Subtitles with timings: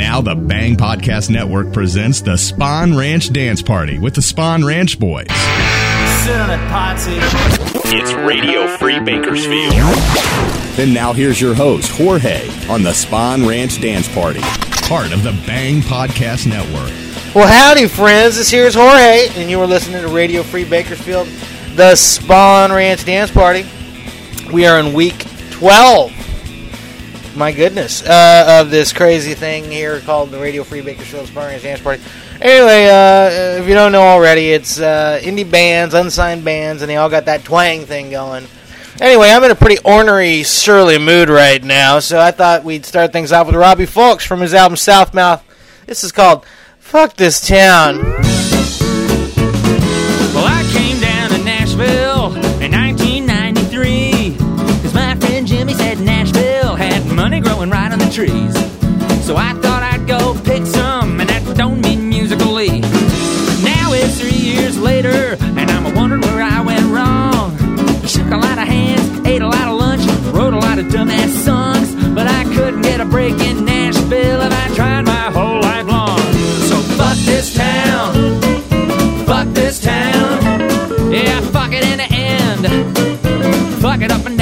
[0.00, 4.98] now the Bang Podcast Network presents the Spawn Ranch Dance Party with the Spawn Ranch
[4.98, 5.26] Boys.
[5.26, 7.18] Sit on it, Potsy.
[7.92, 9.74] It's Radio Free Bakersfield.
[10.74, 14.40] Then now here's your host, Jorge, on the Spawn Ranch Dance Party,
[14.88, 17.34] part of the Bang Podcast Network.
[17.34, 18.38] Well, howdy, friends.
[18.38, 21.28] This here's Jorge, and you are listening to Radio Free Bakersfield,
[21.76, 23.66] the Spawn Ranch Dance Party.
[24.50, 26.19] We are in week 12.
[27.36, 31.62] My goodness, uh, of this crazy thing here called the Radio Free Bakersfield Spawn Ranch
[31.62, 32.02] Dance Party.
[32.40, 36.96] Anyway, uh, if you don't know already, it's uh, indie bands, unsigned bands, and they
[36.96, 38.46] all got that twang thing going.
[39.00, 43.12] Anyway, I'm in a pretty ornery, surly mood right now, so I thought we'd start
[43.12, 45.42] things off with Robbie Fulks from his album Southmouth.
[45.86, 46.44] This is called
[46.78, 48.29] Fuck This Town.
[58.26, 58.54] Trees.
[59.24, 62.80] So I thought I'd go pick some, and that don't mean musically.
[63.64, 67.56] Now it's three years later, and I'm wondering where I went wrong.
[68.04, 71.32] Shook a lot of hands, ate a lot of lunch, wrote a lot of dumbass
[71.48, 75.86] songs, but I couldn't get a break in Nashville if I tried my whole life
[75.86, 76.20] long.
[76.68, 78.12] So fuck this town.
[79.24, 80.60] Fuck this town.
[81.10, 82.62] Yeah, fuck it in the end.
[83.80, 84.39] Fuck it up and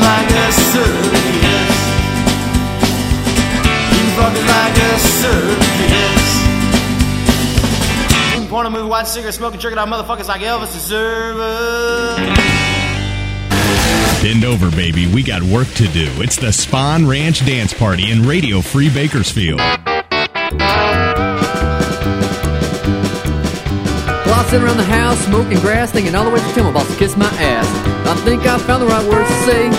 [0.00, 1.78] like a circus.
[3.94, 6.30] You fucking like a circus.
[8.50, 11.36] Porn and movie, watch cigarette, smoking, jerking out motherfuckers like Elvis deserve
[14.20, 15.06] Bend over, baby.
[15.06, 16.10] We got work to do.
[16.20, 19.60] It's the Spawn Ranch Dance Party in Radio Free Bakersfield.
[19.60, 19.68] Well,
[24.34, 26.96] I sit around the house, smoking grass, thinking all the way to Tim boss, to
[26.98, 27.66] kiss my ass.
[28.08, 29.70] I think I found the right words to say.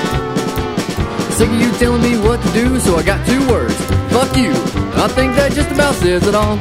[1.37, 3.75] Sick of you telling me what to do, so I got two words.
[4.11, 4.51] Fuck you.
[5.01, 6.59] I think that just about says it all.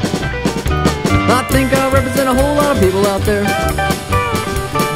[1.30, 3.44] I think I represent a whole lot of people out there.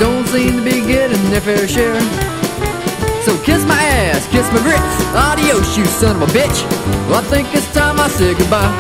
[0.01, 2.01] Don't seem to be getting their fair share.
[3.25, 4.97] So kiss my ass, kiss my grits.
[5.15, 6.59] Adios, you son of a bitch.
[7.09, 8.71] Well, I think it's time I say goodbye.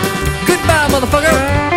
[0.46, 1.73] Goodbye, motherfucker.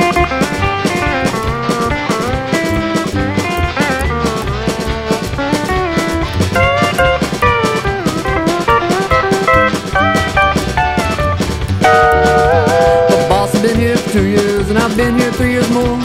[14.17, 15.97] Two years, and I've been here three years more.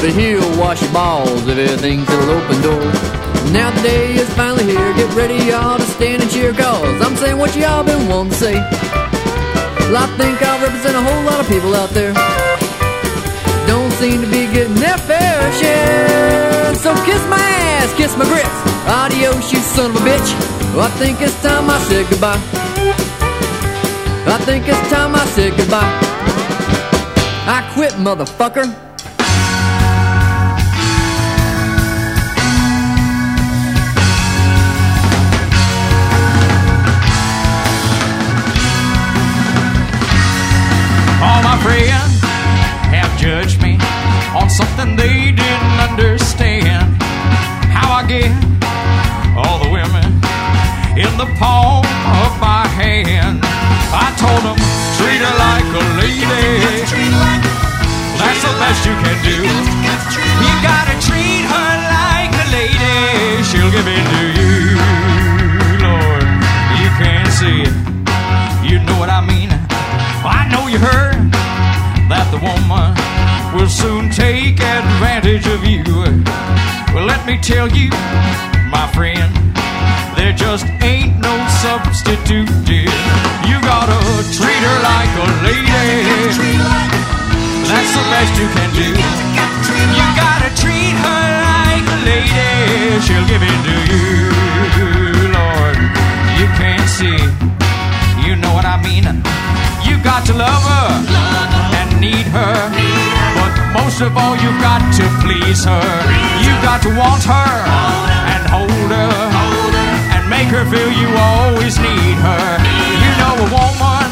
[0.00, 2.86] But he'll wash your balls if everything's an open door.
[3.52, 4.88] Now the day is finally here.
[4.94, 8.38] Get ready, y'all, to stand and cheer, cause I'm saying what y'all been wanting to
[8.38, 8.54] say.
[9.84, 12.14] Well, I think I represent a whole lot of people out there.
[13.66, 16.74] Don't seem to be getting their fair share.
[16.76, 18.58] So kiss my ass, kiss my grits.
[18.88, 20.30] Adios, you son of a bitch.
[20.72, 22.40] Well, I think it's time I said goodbye.
[24.24, 26.17] I think it's time I said goodbye.
[27.50, 28.66] I quit, motherfucker.
[41.22, 42.20] All my friends
[42.92, 43.78] have judged me
[44.38, 47.02] on something they didn't understand.
[47.72, 48.30] How I get
[49.38, 50.04] all the women
[51.00, 51.86] in the palm
[52.24, 53.40] of my hand.
[53.42, 54.77] I told them,
[55.08, 56.84] treat her like a lady.
[58.20, 59.38] That's the best you can do.
[60.44, 63.42] You gotta treat her like a lady.
[63.48, 64.52] She'll give in to you,
[65.80, 66.28] Lord.
[66.80, 67.74] You can't see it.
[68.68, 69.48] You know what I mean.
[70.28, 71.32] I know you heard
[72.12, 72.92] that the woman
[73.56, 75.84] will soon take advantage of you.
[76.92, 77.88] Well, let me tell you,
[78.68, 79.32] my friend,
[80.16, 81.34] there just ain't no
[81.64, 82.97] substitute, dear.
[83.78, 86.58] You gotta treat her like a lady.
[87.62, 88.90] That's the best you can do.
[88.90, 92.98] You gotta treat her like a lady.
[93.06, 95.78] She'll give in to you, Lord.
[96.42, 97.22] You can't see.
[98.26, 99.06] You know what I mean?
[99.86, 100.90] You got to love her
[101.78, 102.54] and need her.
[103.38, 105.88] But most of all, you've got to please her.
[106.42, 107.52] You got to want her
[108.26, 109.14] and hold her
[110.18, 112.77] and make her feel you always need her.
[113.38, 114.10] A woman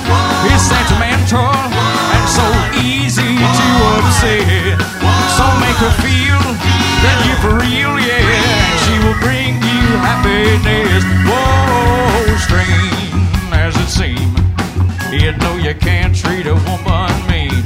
[0.55, 2.47] is sentimental and so
[2.79, 3.67] easy to
[3.99, 4.79] upset.
[5.35, 6.39] So make her feel
[7.03, 8.23] that you're for real, yeah.
[8.23, 11.03] And she will bring you happiness.
[11.27, 14.37] Whoa, strange as it seems.
[15.11, 17.65] You know you can't treat a woman mean.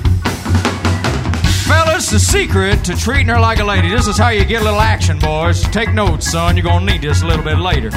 [1.68, 3.90] Fellas, the secret to treating her like a lady.
[3.90, 5.62] This is how you get a little action, boys.
[5.64, 6.56] Take notes, son.
[6.56, 7.90] You're gonna need this a little bit later.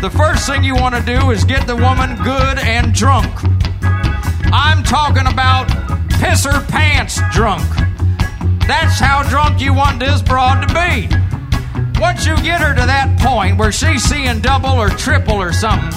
[0.00, 3.30] The first thing you want to do is get the woman good and drunk.
[4.50, 5.68] I'm talking about
[6.18, 7.68] piss her pants drunk.
[8.66, 12.00] That's how drunk you want this broad to be.
[12.00, 15.92] Once you get her to that point where she's seeing double or triple or something,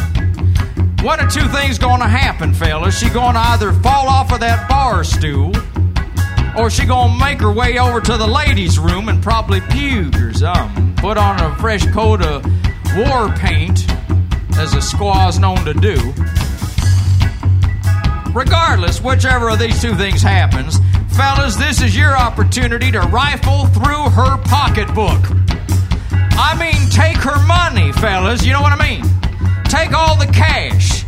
[1.01, 2.99] one of two things going to happen, fellas.
[2.99, 5.53] She going to either fall off of that bar stool,
[6.57, 10.15] or she going to make her way over to the ladies' room and probably puke
[10.17, 10.93] or something.
[10.97, 12.45] Put on a fresh coat of
[12.95, 13.85] war paint,
[14.57, 15.95] as a squaw's known to do.
[18.33, 20.79] Regardless, whichever of these two things happens,
[21.15, 25.21] fellas, this is your opportunity to rifle through her pocketbook.
[26.35, 28.45] I mean, take her money, fellas.
[28.45, 29.03] You know what I mean?
[29.65, 31.05] Take all the cash.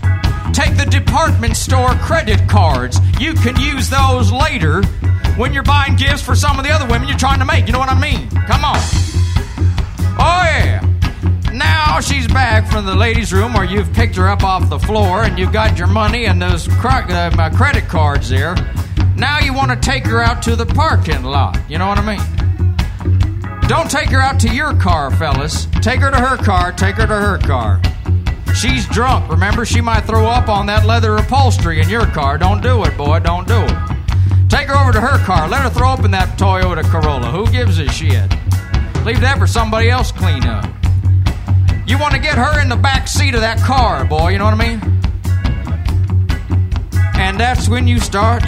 [0.54, 3.00] Take the department store credit cards.
[3.20, 4.84] You can use those later
[5.36, 7.66] when you're buying gifts for some of the other women you're trying to make.
[7.66, 8.30] You know what I mean?
[8.30, 8.78] Come on.
[10.18, 10.85] Oh, yeah.
[11.56, 15.24] Now she's back from the ladies' room, or you've picked her up off the floor,
[15.24, 18.56] and you've got your money and those cr- uh, my credit cards there.
[19.16, 21.58] Now you want to take her out to the parking lot.
[21.70, 23.60] You know what I mean?
[23.70, 25.68] Don't take her out to your car, fellas.
[25.82, 26.74] Take her to her car.
[26.74, 27.82] Take her to her car.
[28.54, 29.32] She's drunk.
[29.32, 32.38] Remember, she might throw up on that leather upholstery in your car.
[32.38, 33.20] Don't do it, boy.
[33.20, 34.50] Don't do it.
[34.50, 35.48] Take her over to her car.
[35.48, 37.32] Let her throw up in that Toyota Corolla.
[37.32, 38.30] Who gives a shit?
[39.06, 40.85] Leave that for somebody else clean up.
[41.88, 44.30] You want to get her in the back seat of that car, boy.
[44.30, 44.82] You know what I mean?
[47.16, 48.44] And that's when you start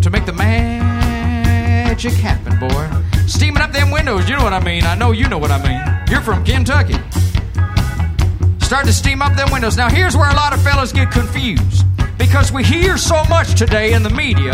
[0.00, 2.90] to make the magic happen, boy.
[3.26, 4.84] Steaming up them windows, you know what I mean.
[4.84, 6.08] I know you know what I mean.
[6.10, 6.96] You're from Kentucky.
[8.64, 9.76] Start to steam up them windows.
[9.76, 11.84] Now, here's where a lot of fellas get confused.
[12.16, 14.52] Because we hear so much today in the media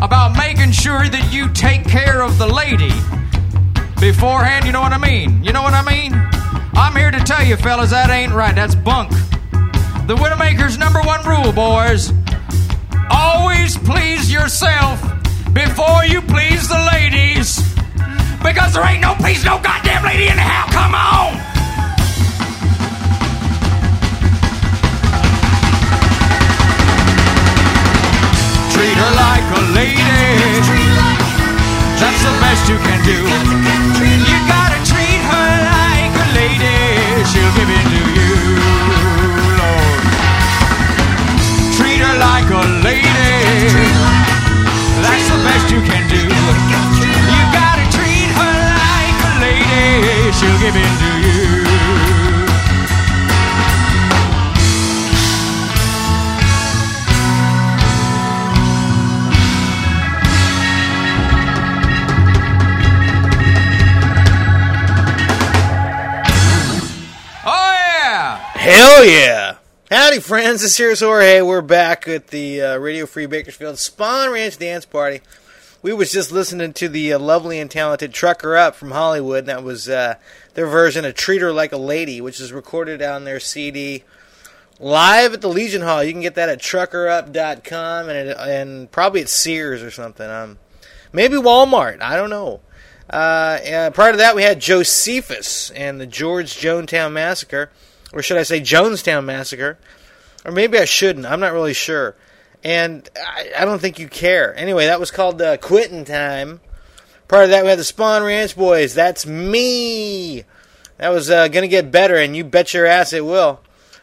[0.00, 2.92] about making sure that you take care of the lady
[4.00, 4.64] beforehand.
[4.64, 5.44] You know what I mean?
[5.44, 6.37] You know what I mean?
[6.78, 8.54] I'm here to tell you, fellas, that ain't right.
[8.54, 9.10] That's bunk.
[10.06, 12.12] The Widowmaker's number one rule, boys
[13.10, 15.00] always please yourself
[15.52, 17.58] before you please the ladies.
[18.42, 20.72] Because there ain't no please no goddamn lady in the house.
[20.72, 21.34] Come on!
[28.72, 29.98] Treat her like a lady.
[31.98, 33.18] That's the best you can do.
[34.30, 34.77] You gotta
[42.18, 43.06] like a lady.
[45.02, 46.18] That's the best you can do.
[46.18, 50.32] You gotta treat her like a lady.
[50.32, 51.38] She'll give in to you.
[67.46, 68.40] Oh!
[68.54, 69.47] Hell yeah!
[69.90, 70.60] Howdy, friends.
[70.60, 71.40] This here's Jorge.
[71.40, 75.22] We're back at the uh, Radio Free Bakersfield Spawn Ranch Dance Party.
[75.80, 79.48] We was just listening to the uh, lovely and talented Trucker Up from Hollywood, and
[79.48, 80.16] that was uh,
[80.52, 84.04] their version of "Treat Her Like a Lady," which is recorded on their CD
[84.78, 86.04] live at the Legion Hall.
[86.04, 90.28] You can get that at truckerup.com and it, and probably at Sears or something.
[90.28, 90.58] Um,
[91.14, 92.02] maybe Walmart.
[92.02, 92.60] I don't know.
[93.08, 97.70] Uh, prior to that, we had Josephus and the George Jonestown Massacre,
[98.12, 99.78] or should I say Jonestown Massacre?
[100.44, 101.26] Or maybe I shouldn't.
[101.26, 102.16] I'm not really sure.
[102.64, 104.56] And I, I don't think you care.
[104.56, 106.60] Anyway, that was called uh, Quitting Time.
[107.28, 108.94] Part of that, we had the Spawn Ranch Boys.
[108.94, 110.44] That's me.
[110.96, 113.60] That was uh, going to get better, and you bet your ass it will.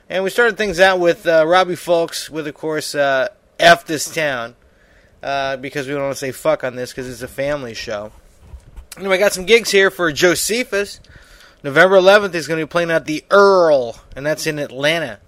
[0.10, 4.14] And we started things out with uh, Robbie Fulks, with, of course, uh, F This
[4.14, 4.56] Town,
[5.24, 8.12] uh, because we don't want to say fuck on this because it's a family show.
[8.98, 11.02] Anyway, I got some gigs here for Josephus.
[11.66, 15.20] November 11th, he's going to be playing at the Earl, and that's in Atlanta,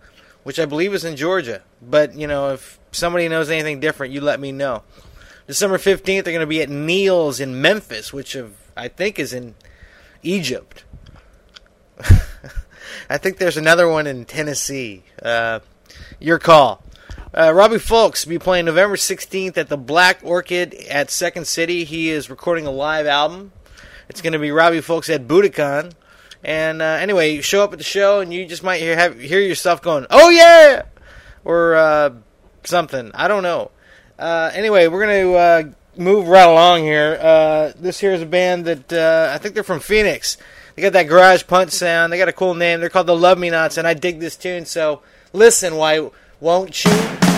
[0.44, 1.64] which I believe is in Georgia.
[1.82, 4.84] But, you know, if somebody knows anything different, you let me know.
[5.48, 8.38] December 15th, they're going to be at Neil's in Memphis, which
[8.76, 9.56] I think is in
[10.22, 10.84] Egypt.
[13.10, 15.06] I think there's another one in Tennessee.
[15.20, 15.62] Uh,
[16.20, 16.84] your call.
[17.36, 21.84] Uh, Robbie Fulks will be playing November 16th at the Black Orchid at Second City.
[21.84, 23.54] He is recording a live album.
[24.08, 25.94] It's going to be Robbie Fulks at Budokan.
[26.44, 29.20] And uh, anyway, you show up at the show and you just might hear have,
[29.20, 30.84] hear yourself going, "Oh yeah,"
[31.44, 32.12] or uh,
[32.64, 33.12] something.
[33.14, 33.72] I don't know.
[34.20, 35.64] Uh, anyway, we're to uh,
[35.98, 37.18] move right along here.
[37.22, 40.38] Uh, this here is a band that uh, I think they're from Phoenix.
[40.76, 42.14] They got that garage punch sound.
[42.14, 42.80] They got a cool name.
[42.80, 44.66] They're called the Love Me Nots, and I dig this tune.
[44.66, 45.02] So
[45.34, 47.37] listen, why won't you?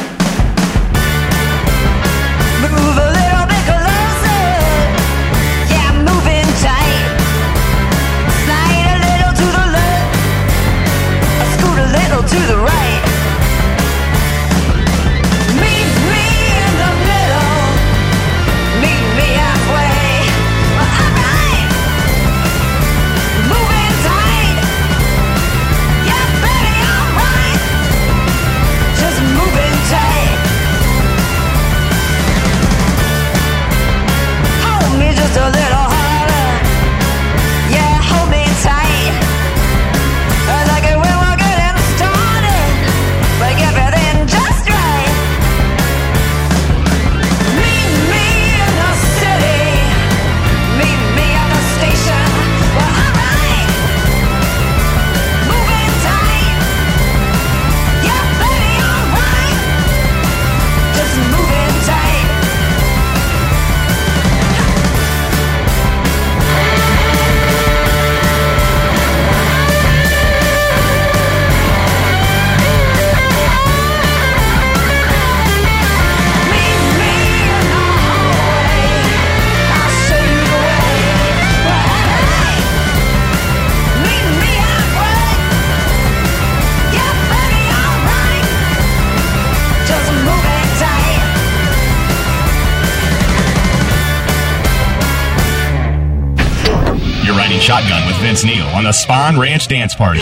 [97.70, 100.22] Shotgun with Vince Neil on the Spawn Ranch Dance Party.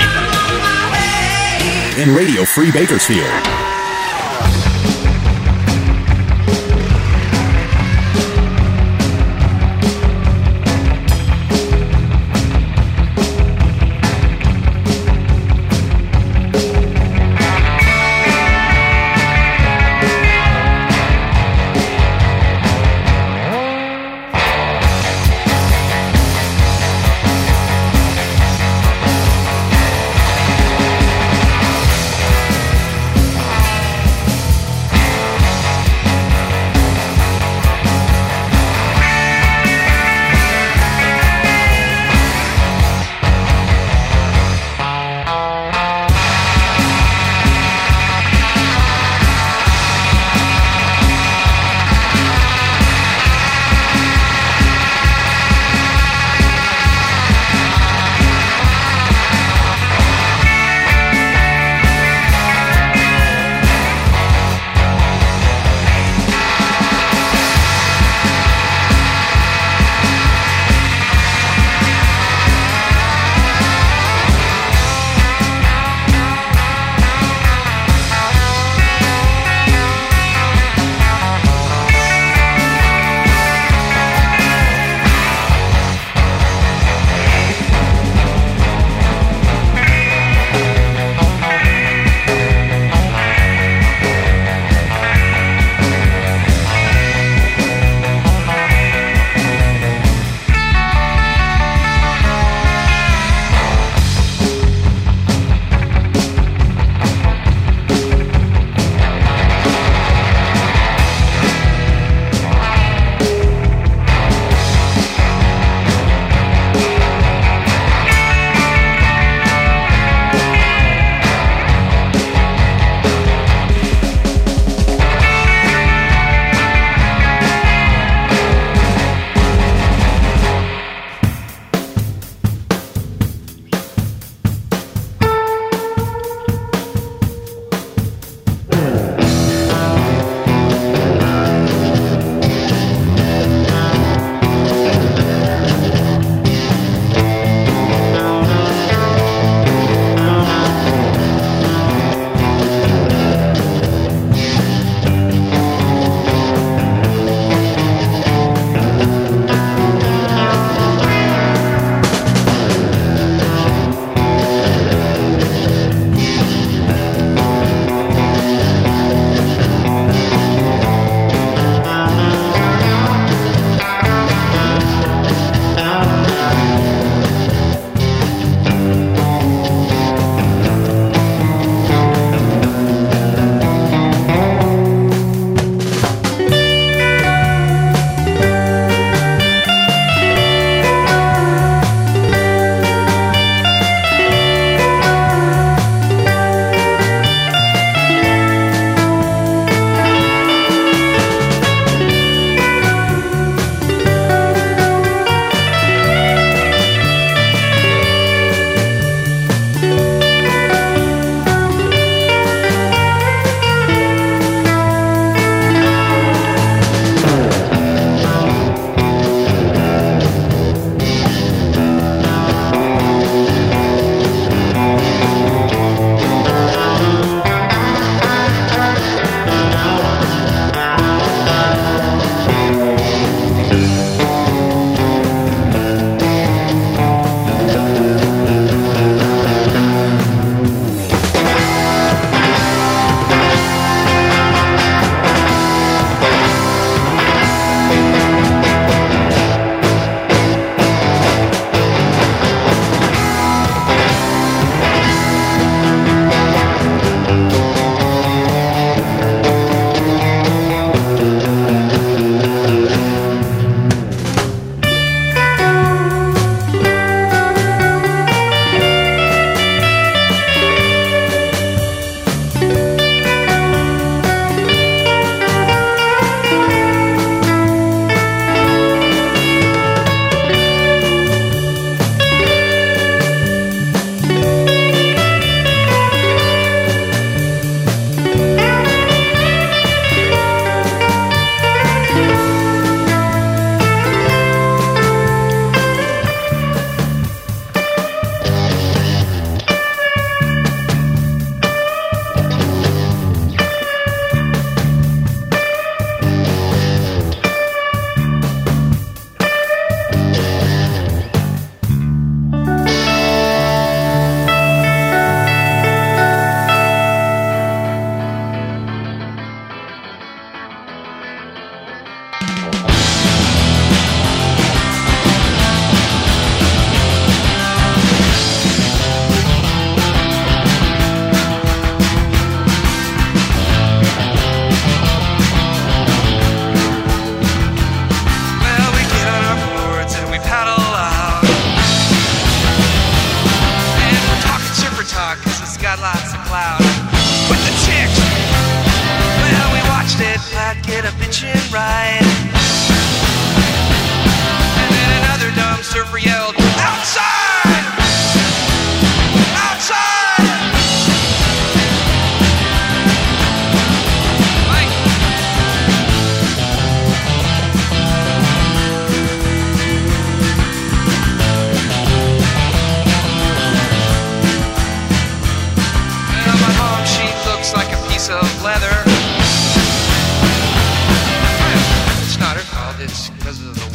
[1.98, 3.67] In Radio Free Bakersfield.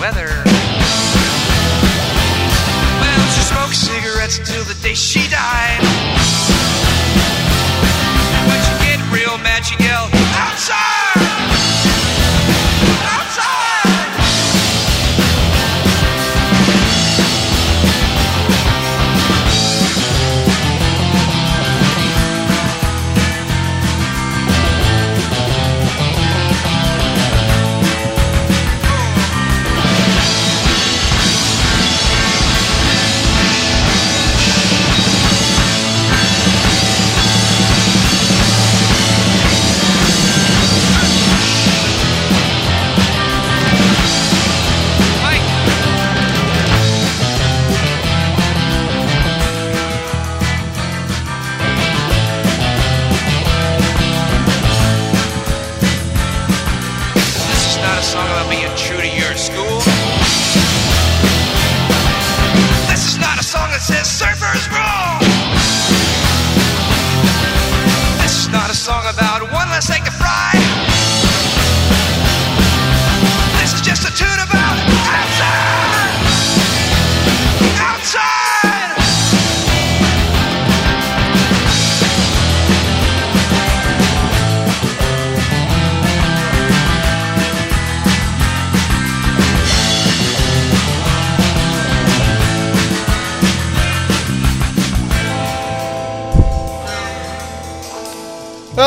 [0.03, 0.43] Weather.
[3.01, 5.82] Well, she smoked cigarettes until the day she died.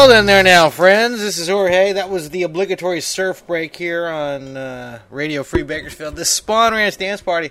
[0.05, 1.19] Well, then, there now, friends.
[1.19, 1.93] This is Jorge.
[1.93, 6.15] That was the obligatory surf break here on uh, Radio Free Bakersfield.
[6.15, 7.49] This Spawn Ranch Dance Party.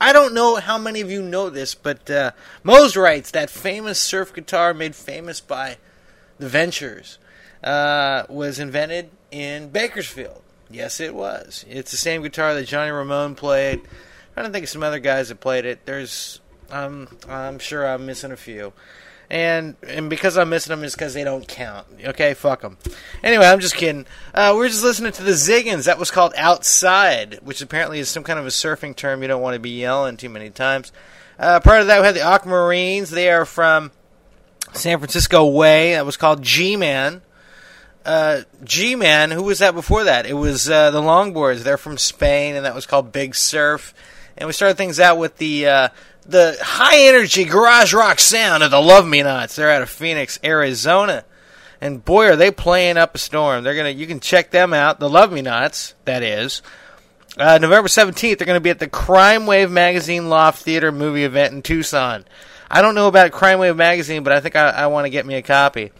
[0.00, 2.30] I don't know how many of you know this, but uh,
[2.64, 5.78] Mosrites that famous surf guitar made famous by
[6.38, 7.18] the Ventures
[7.64, 10.42] uh, was invented in Bakersfield.
[10.70, 11.64] Yes, it was.
[11.68, 13.80] It's the same guitar that Johnny Ramone played.
[14.36, 15.86] I don't think some other guys that played it.
[15.86, 18.74] There's, um, I'm sure I'm missing a few
[19.30, 21.86] and and because I'm missing them is because they don't count.
[22.04, 22.76] Okay, fuck them.
[23.22, 24.06] Anyway, I'm just kidding.
[24.34, 25.84] Uh, we're just listening to the Ziggens.
[25.84, 29.40] That was called Outside, which apparently is some kind of a surfing term you don't
[29.40, 30.92] want to be yelling too many times.
[31.38, 33.10] Uh, prior to that, we had the Aquamarines.
[33.10, 33.92] They are from
[34.74, 35.92] San Francisco Way.
[35.92, 37.22] That was called G-Man.
[38.04, 40.26] Uh, G-Man, who was that before that?
[40.26, 41.62] It was uh, the Longboards.
[41.62, 43.94] They're from Spain, and that was called Big Surf.
[44.36, 45.88] And we started things out with the uh,
[46.26, 49.56] the high energy garage rock sound of the Love Me Nots.
[49.56, 51.24] They're out of Phoenix, Arizona,
[51.80, 53.64] and boy, are they playing up a storm.
[53.64, 55.00] They're gonna you can check them out.
[55.00, 56.62] The Love Me Nots, that is.
[57.36, 61.22] Uh, November 17th, they're going to be at the Crime Wave Magazine Loft Theater movie
[61.22, 62.24] event in Tucson.
[62.68, 65.24] I don't know about Crime Wave Magazine, but I think I, I want to get
[65.24, 65.92] me a copy.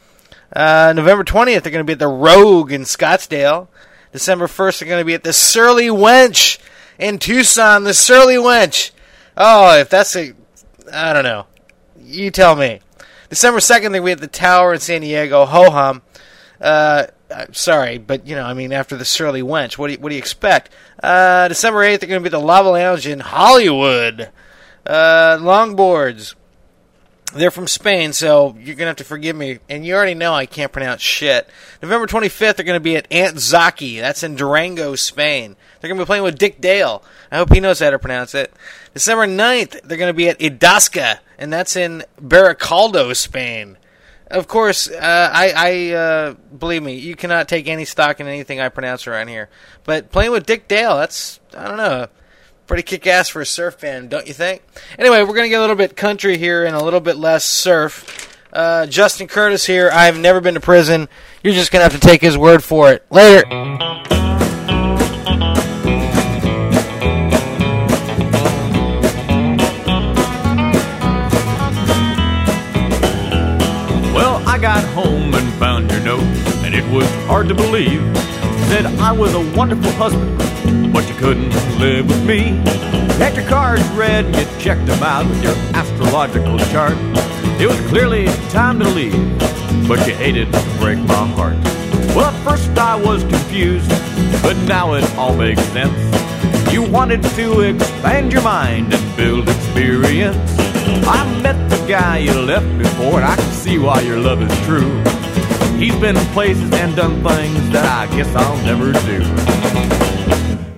[0.54, 3.68] Uh, November 20th, they're going to be at the Rogue in Scottsdale.
[4.12, 6.58] December 1st, they're going to be at the Surly Wench
[7.00, 7.84] in Tucson.
[7.84, 8.90] The Surly Wench.
[9.36, 10.32] Oh, if that's a.
[10.92, 11.46] I don't know.
[11.98, 12.80] You tell me.
[13.28, 15.46] December 2nd, they're going to at the Tower in San Diego.
[15.46, 16.02] Ho hum.
[16.60, 17.06] Uh,
[17.52, 20.16] sorry, but you know, I mean, after the Surly Wench, what do you, what do
[20.16, 20.70] you expect?
[21.02, 24.30] Uh, December eighth, they're going to be at the Lava Lounge in Hollywood.
[24.84, 26.34] Uh, longboards.
[27.32, 29.60] They're from Spain, so you're gonna have to forgive me.
[29.68, 31.48] And you already know I can't pronounce shit.
[31.82, 34.00] November 25th, they're gonna be at Aunt Zaki.
[34.00, 35.56] That's in Durango, Spain.
[35.80, 37.04] They're gonna be playing with Dick Dale.
[37.30, 38.52] I hope he knows how to pronounce it.
[38.94, 43.76] December 9th, they're gonna be at Idasca, and that's in Baracaldo, Spain.
[44.30, 48.60] Of course, uh, I, I uh, believe me, you cannot take any stock in anything
[48.60, 49.48] I pronounce around here.
[49.84, 52.06] But playing with Dick Dale, that's I don't know,
[52.70, 54.62] pretty kick ass for a surf band, don't you think?
[54.96, 57.44] Anyway, we're going to get a little bit country here and a little bit less
[57.44, 58.38] surf.
[58.52, 59.90] Uh, Justin Curtis here.
[59.92, 61.08] I've never been to prison.
[61.42, 63.04] You're just going to have to take his word for it.
[63.10, 63.44] Later.
[74.14, 76.22] Well, I got home and found your note,
[76.64, 78.00] and it was hard to believe
[78.70, 80.40] that I was a wonderful husband
[80.92, 82.60] but you couldn't live with me.
[83.18, 86.96] Had your cards read and you checked them out with your astrological chart.
[87.60, 89.38] It was clearly time to leave,
[89.86, 91.56] but you hated to break my heart.
[92.14, 93.88] Well, at first I was confused,
[94.42, 96.72] but now it all makes sense.
[96.72, 100.38] You wanted to expand your mind and build experience.
[101.06, 104.66] I met the guy you left before, and I can see why your love is
[104.66, 104.90] true.
[105.78, 110.09] He's been places and done things that I guess I'll never do.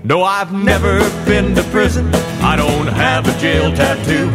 [0.05, 2.13] No, I've never been to prison.
[2.43, 4.31] I don't have a jail tattoo.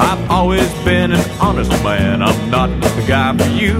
[0.00, 2.22] I've always been an honest man.
[2.22, 3.74] I'm not the guy for you.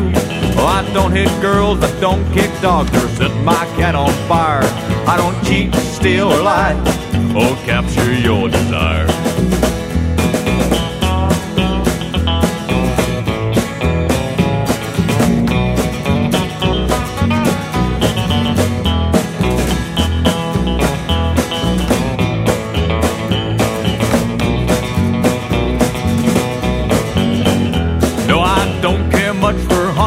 [0.59, 1.83] Oh, I don't hit girls.
[1.83, 4.61] I don't kick dogs or set my cat on fire.
[5.09, 6.75] I don't cheat, steal, or lie
[7.35, 9.07] or capture your desire.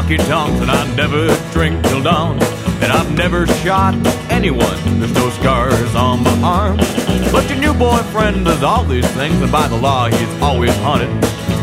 [0.06, 2.42] Honky tonks, and I never drink till dawn.
[2.82, 3.96] And I've never shot
[4.30, 6.78] anyone, there's no scars on my arm.
[7.32, 11.10] But your new boyfriend does all these things, and by the law, he's always haunted.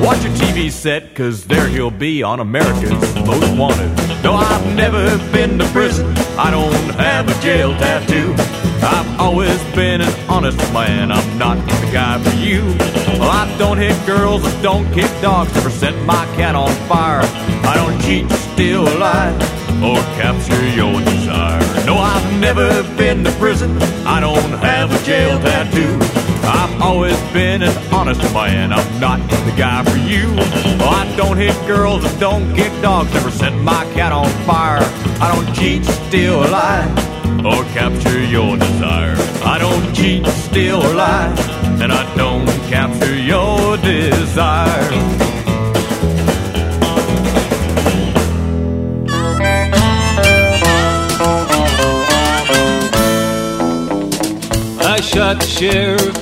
[0.00, 3.90] Watch your TV set, cause there he'll be on America's Most Wanted.
[4.24, 6.06] No, I've never been to prison,
[6.38, 8.34] I don't have a jail tattoo.
[8.84, 12.62] I've always been an honest man, I'm not the guy for you.
[13.20, 17.20] Well, I don't hit girls, I don't kick dogs, never set my cat on fire.
[17.64, 19.32] I don't cheat, steal, lie,
[19.82, 21.60] or capture your desire.
[21.86, 23.70] No, I've never been to prison,
[24.06, 25.98] I don't have a jail tattoo.
[26.44, 30.26] I've always been an honest man, I'm not the guy for you.
[30.78, 34.82] Well, I don't hit girls, I don't kick dogs, never set my cat on fire.
[35.20, 36.86] I don't cheat, steal, lie,
[37.44, 39.16] or capture your desire.
[39.44, 41.34] I don't cheat, steal, or lie,
[41.80, 45.21] and I don't capture your desire.
[55.12, 56.14] Shot the sheriff,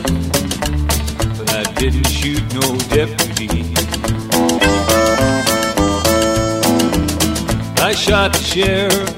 [1.39, 3.73] but I didn't shoot no deputy.
[7.81, 9.15] I shot the sheriff,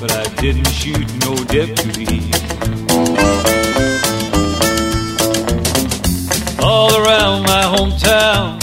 [0.00, 2.32] but I didn't shoot no deputy.
[6.62, 8.58] All around my hometown,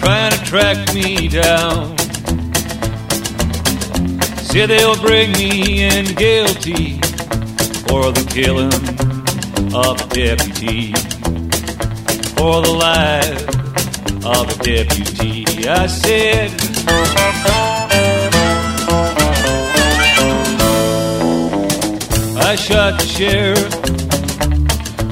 [0.00, 1.98] trying to track me down.
[4.38, 7.02] Say they'll bring me in guilty
[7.88, 8.72] for the killing
[9.74, 10.92] of a deputy,
[12.36, 13.48] for the life
[14.24, 15.46] of a deputy.
[15.66, 16.50] I said,
[22.36, 23.70] I shot the sheriff,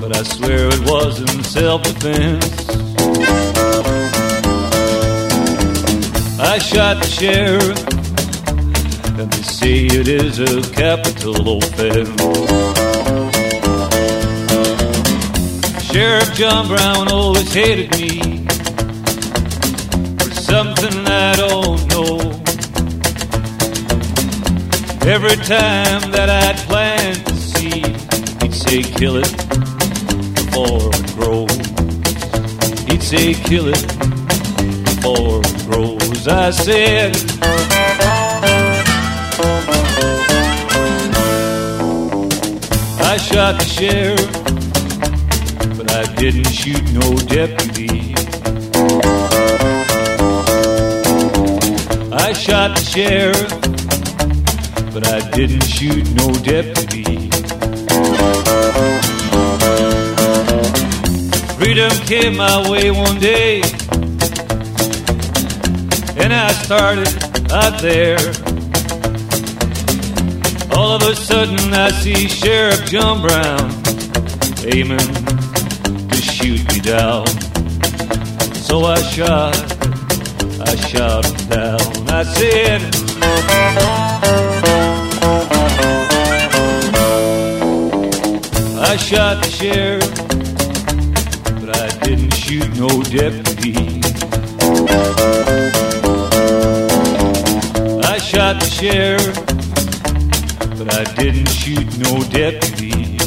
[0.01, 2.67] but I swear it wasn't self-defense.
[6.39, 7.86] I shot the sheriff
[9.69, 12.21] it is a capital offense.
[15.83, 18.47] Sheriff John Brown always hated me
[20.19, 22.19] for something I don't know.
[25.05, 27.87] Every time that I'd plant the seed,
[28.43, 29.33] he'd say, kill it
[30.37, 31.57] before it grows.
[32.87, 33.83] He'd say, kill it
[34.85, 36.29] before it grows.
[36.29, 37.17] I said,
[43.27, 44.31] shot the sheriff,
[45.77, 48.15] but I didn't shoot no deputy.
[52.15, 53.51] I shot the sheriff,
[54.95, 57.31] but I didn't shoot no deputy.
[61.59, 63.61] Freedom came my way one day,
[66.23, 67.11] and I started
[67.51, 68.19] out there.
[70.77, 73.71] All of a sudden, I see Sheriff John Brown
[74.67, 77.27] aiming to shoot me down.
[78.55, 79.57] So I shot,
[80.61, 81.81] I shot him down.
[82.09, 82.83] I said,
[88.79, 90.15] I shot the sheriff,
[91.61, 94.03] but I didn't shoot no deputy.
[98.05, 99.46] I shot the sheriff
[101.33, 103.19] didn't shoot no deputy.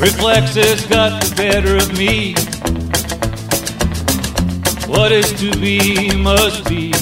[0.00, 2.32] Reflexes got the better of me,
[4.88, 6.92] What is to be must be.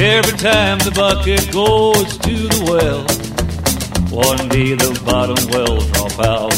[0.00, 3.02] Every time the bucket goes to the well,
[4.16, 6.54] one day the bottom will drop out.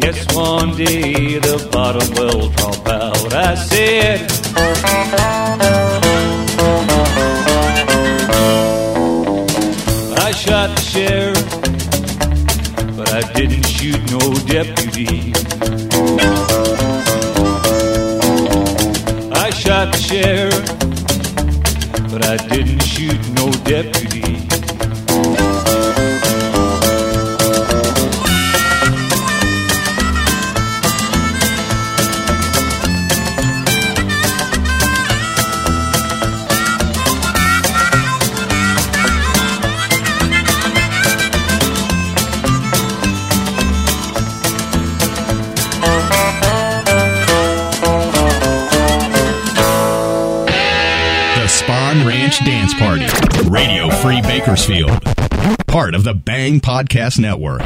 [0.00, 3.34] Yes, one day the bottom will drop out.
[3.34, 4.30] I said,
[10.42, 11.50] shot the sheriff,
[12.96, 15.32] but I didn't shoot no deputy.
[19.32, 20.66] I shot the sheriff,
[22.10, 24.41] but I didn't shoot no deputy.
[52.32, 53.50] Ranch Dance Party.
[53.50, 55.02] Radio Free Bakersfield.
[55.66, 57.60] Part of the Bang Podcast Network.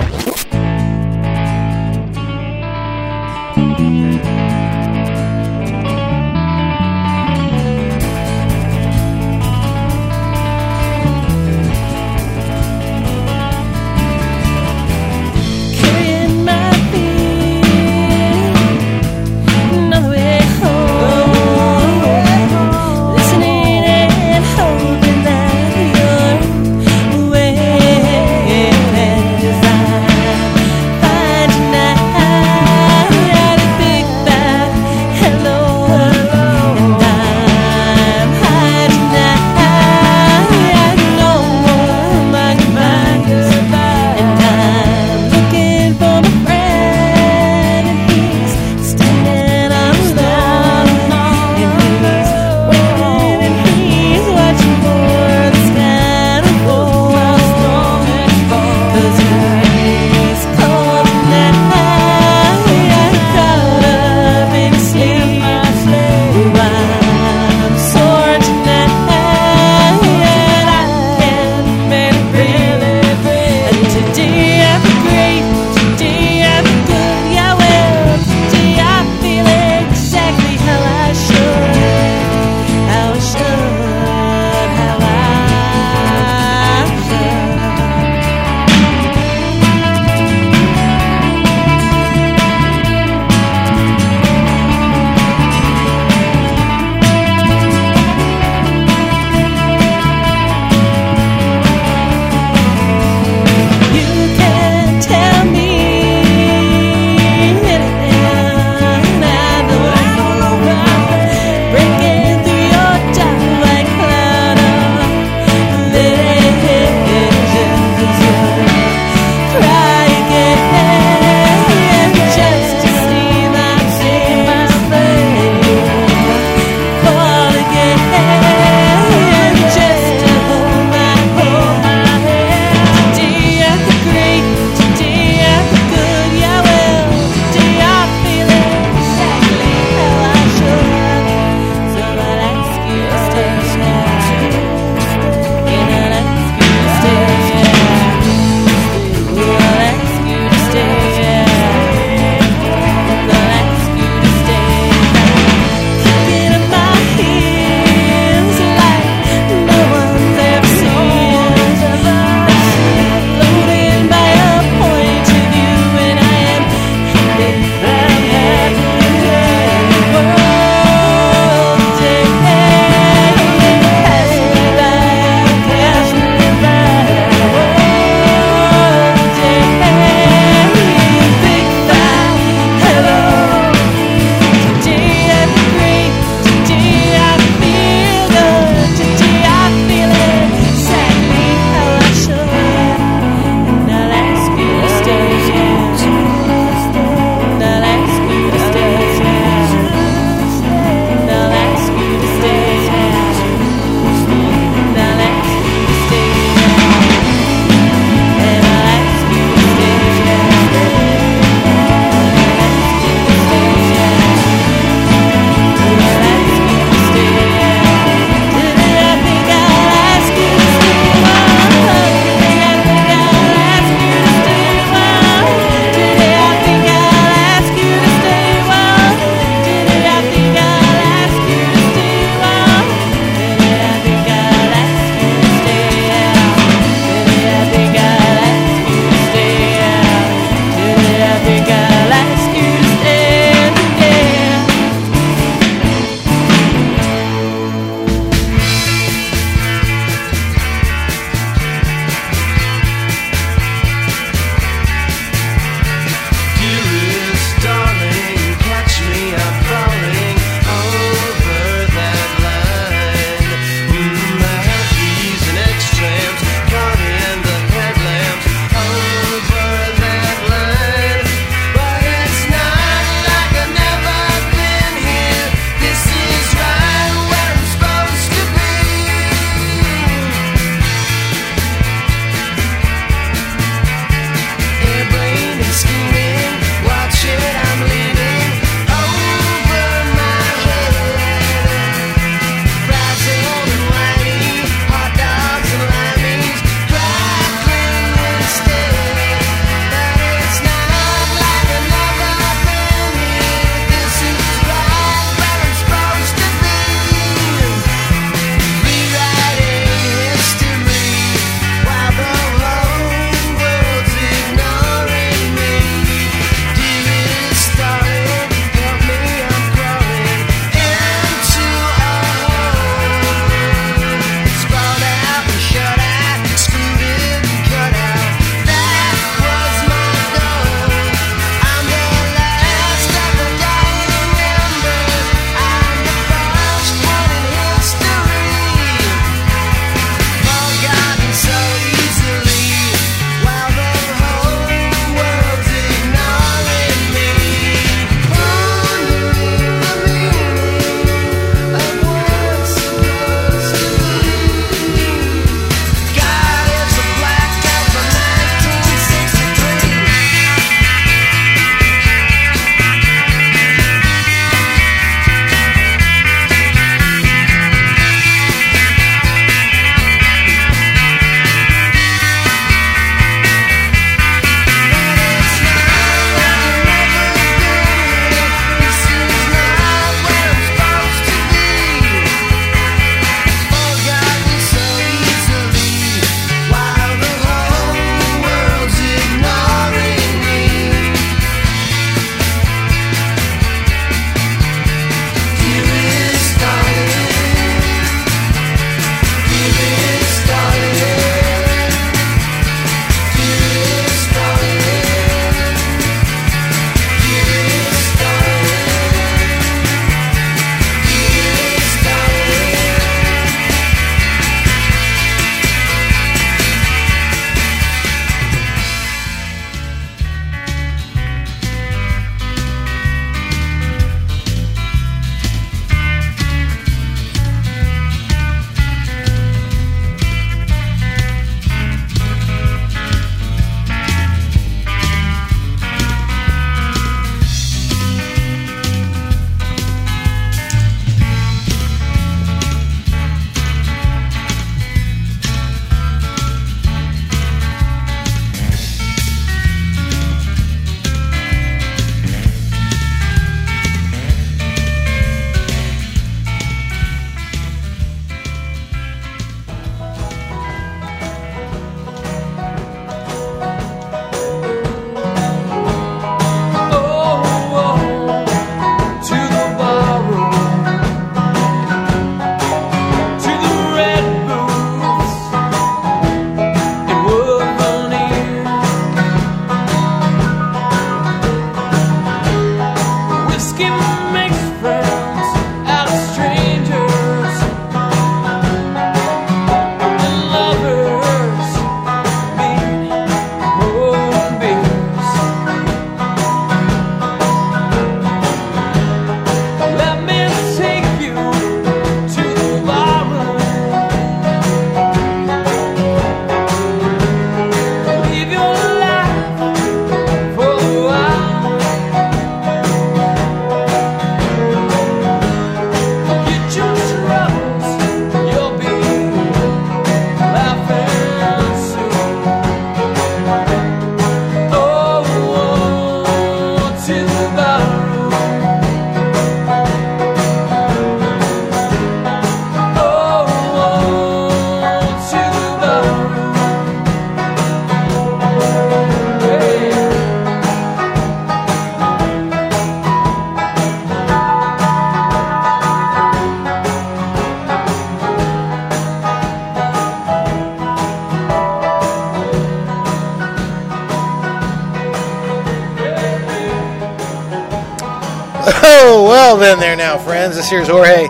[560.56, 560.70] Friends.
[560.70, 561.28] This here's Jorge.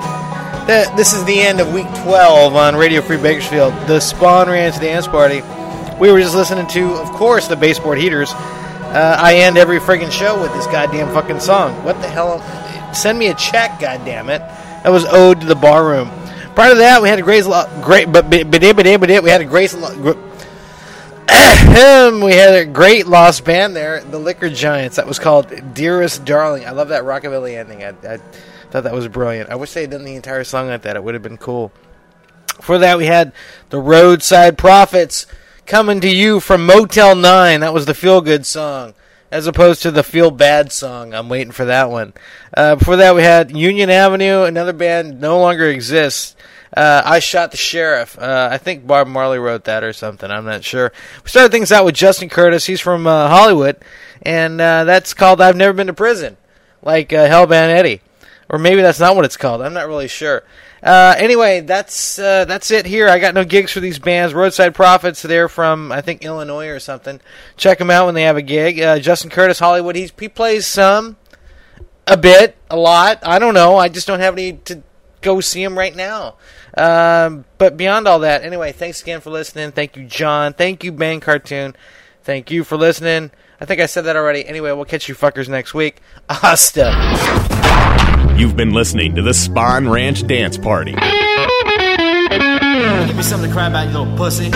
[0.97, 5.07] This is the end of week 12 on Radio Free Bakersfield, the Spawn Ranch Dance
[5.07, 5.43] Party.
[5.99, 8.33] We were just listening to, of course, the baseboard heaters.
[8.33, 11.73] Uh, I end every friggin' show with this goddamn fucking song.
[11.85, 12.41] What the hell?
[12.95, 14.41] Send me a check, goddamn it.
[14.85, 16.11] That was ode to the bar room.
[16.55, 19.41] Prior to that, we had a lo- great, but but but but but we had
[19.41, 20.15] a great, lo-
[21.77, 24.97] Ahem, we had a great lost band there, the Liquor Giants.
[24.97, 27.85] That was called "Dearest Darling." I love that rockabilly ending.
[27.85, 28.17] I, I
[28.71, 29.51] thought that was brilliant.
[29.51, 30.97] I wish they had done the entire song like that.
[30.97, 31.73] It would have been cool.
[32.63, 33.31] For that, we had
[33.69, 35.27] the Roadside Prophets
[35.67, 37.61] coming to you from Motel Nine.
[37.61, 38.95] That was the feel good song,
[39.31, 41.13] as opposed to the feel bad song.
[41.13, 42.15] I'm waiting for that one.
[42.57, 46.37] Uh, before that, we had Union Avenue, another band no longer exists.
[46.75, 48.19] Uh, I shot the sheriff.
[48.19, 50.31] Uh, I think Bob Marley wrote that or something.
[50.31, 50.93] I'm not sure.
[51.23, 52.67] We started things out with Justin Curtis.
[52.67, 53.77] He's from uh, Hollywood,
[54.23, 56.37] and uh, that's called "I've Never Been to Prison,"
[56.83, 58.03] like uh, Hellbound Eddie,
[58.49, 59.63] or maybe that's not what it's called.
[59.63, 60.43] I'm not really sure.
[60.83, 63.09] Uh, anyway, that's that's it here.
[63.09, 64.35] I got no gigs for these bands.
[64.35, 67.21] Roadside Prophets, they're from I think Illinois or something.
[67.57, 68.77] Check them out when they have a gig.
[69.03, 69.97] Justin Curtis, Hollywood.
[69.97, 71.17] He's, he plays some,
[72.07, 73.21] a bit, a lot.
[73.23, 73.77] I don't know.
[73.77, 74.83] I just don't have any to
[75.27, 76.37] go see him right now.
[76.79, 79.73] Um, but beyond all that, anyway, thanks again for listening.
[79.73, 80.55] Thank you, John.
[80.55, 81.75] Thank you, Bang Cartoon.
[82.23, 83.33] Thank you for listening.
[83.61, 84.47] I think I said that already.
[84.47, 86.01] Anyway, we'll catch you fuckers next week.
[86.31, 86.93] Hasta.
[88.37, 90.93] You've been listening to the Spawn Ranch Dance Party.
[90.93, 91.01] Give
[93.17, 94.51] me something to cry about, you little pussy.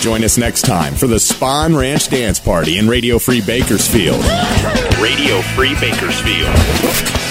[0.00, 4.24] Join us next time for the Spawn Ranch Dance Party in Radio Free Bakersfield.
[5.00, 7.25] Radio Free Bakersfield.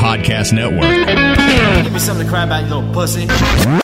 [0.00, 1.84] Podcast Network.
[1.84, 3.26] Give me something to cry about, you little pussy.